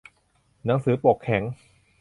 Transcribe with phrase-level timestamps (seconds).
[0.65, 1.43] หนังสือปกแข็ง